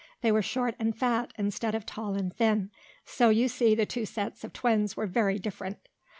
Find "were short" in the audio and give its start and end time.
0.31-0.73